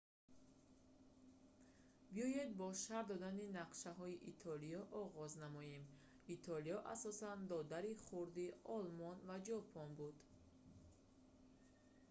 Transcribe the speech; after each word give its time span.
биёед 2.13 2.49
бо 2.59 2.67
шарҳ 2.83 3.03
додани 3.11 3.45
нақшаҳои 3.59 4.21
итолиё 4.31 4.81
оғоз 5.03 5.31
намоем 5.43 5.83
итолиё 6.35 6.77
асосан 6.93 7.37
додари 7.51 7.93
хурдии 8.05 8.55
олмон 8.75 9.17
ва 9.27 9.37
ҷопон 9.47 9.89
буд 9.99 10.15